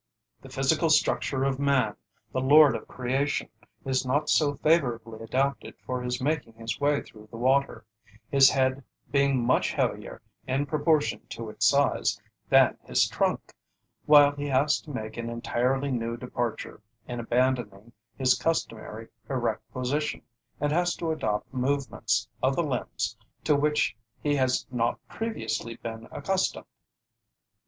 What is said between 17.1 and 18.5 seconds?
abandoning his